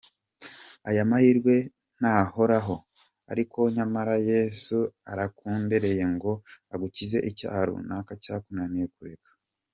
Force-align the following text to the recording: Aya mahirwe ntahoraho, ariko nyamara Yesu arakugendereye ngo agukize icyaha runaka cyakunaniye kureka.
Aya 0.89 1.03
mahirwe 1.09 1.55
ntahoraho, 1.99 2.75
ariko 3.31 3.59
nyamara 3.75 4.15
Yesu 4.31 4.77
arakugendereye 5.11 6.03
ngo 6.15 6.31
agukize 6.73 7.17
icyaha 7.29 7.61
runaka 7.67 8.11
cyakunaniye 8.23 8.87
kureka. 8.97 9.31